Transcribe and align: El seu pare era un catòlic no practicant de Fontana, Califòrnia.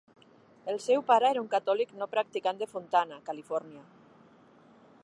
El 0.71 0.79
seu 0.85 1.03
pare 1.09 1.29
era 1.33 1.43
un 1.43 1.51
catòlic 1.51 1.93
no 1.99 2.09
practicant 2.17 2.63
de 2.63 2.69
Fontana, 2.73 3.21
Califòrnia. 3.31 3.87